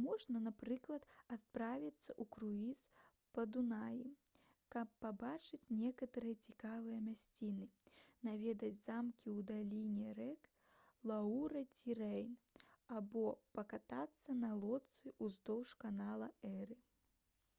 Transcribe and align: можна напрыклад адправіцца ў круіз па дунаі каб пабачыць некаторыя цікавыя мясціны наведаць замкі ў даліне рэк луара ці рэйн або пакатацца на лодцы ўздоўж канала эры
можна 0.00 0.40
напрыклад 0.42 1.06
адправіцца 1.36 2.10
ў 2.12 2.30
круіз 2.36 2.82
па 3.38 3.46
дунаі 3.56 4.04
каб 4.76 4.92
пабачыць 5.06 5.72
некаторыя 5.80 6.38
цікавыя 6.50 7.00
мясціны 7.08 7.66
наведаць 8.30 8.72
замкі 8.86 9.34
ў 9.38 9.50
даліне 9.52 10.14
рэк 10.22 10.50
луара 11.12 11.66
ці 11.80 11.98
рэйн 12.06 12.38
або 13.02 13.26
пакатацца 13.60 14.40
на 14.48 14.52
лодцы 14.64 15.18
ўздоўж 15.30 15.76
канала 15.86 16.30
эры 16.56 16.80